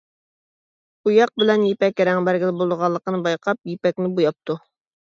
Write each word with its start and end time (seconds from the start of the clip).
بوياق 1.07 1.33
بىلەن 1.43 1.67
يىپەككە 1.67 2.09
رەڭ 2.11 2.27
بەرگىلى 2.29 2.51
بولىدىغانلىقىنى 2.59 3.25
بايقاپ 3.31 3.65
يىپەكنى 3.75 4.15
بوياپتۇ. 4.19 4.61